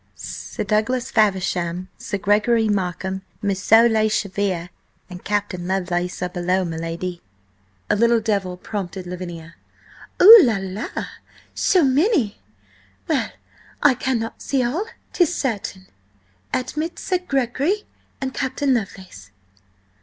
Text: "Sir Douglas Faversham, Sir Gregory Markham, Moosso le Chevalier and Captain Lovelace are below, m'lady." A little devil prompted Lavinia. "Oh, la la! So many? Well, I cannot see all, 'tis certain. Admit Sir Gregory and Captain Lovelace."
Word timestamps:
"Sir 0.15 0.63
Douglas 0.63 1.11
Faversham, 1.11 1.87
Sir 1.95 2.17
Gregory 2.17 2.67
Markham, 2.67 3.21
Moosso 3.43 3.87
le 3.87 4.09
Chevalier 4.09 4.71
and 5.11 5.23
Captain 5.23 5.67
Lovelace 5.67 6.23
are 6.23 6.29
below, 6.29 6.65
m'lady." 6.65 7.19
A 7.87 7.95
little 7.95 8.19
devil 8.19 8.57
prompted 8.57 9.05
Lavinia. 9.05 9.53
"Oh, 10.19 10.41
la 10.43 10.57
la! 10.59 10.87
So 11.53 11.83
many? 11.83 12.39
Well, 13.07 13.29
I 13.83 13.93
cannot 13.93 14.41
see 14.41 14.63
all, 14.63 14.85
'tis 15.13 15.35
certain. 15.35 15.85
Admit 16.51 16.97
Sir 16.97 17.19
Gregory 17.19 17.83
and 18.19 18.33
Captain 18.33 18.73
Lovelace." 18.73 19.29